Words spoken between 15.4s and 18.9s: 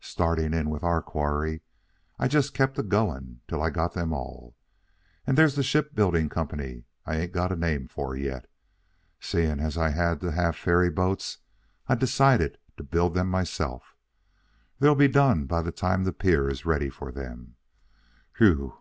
by the time the pier is ready for them. Phew!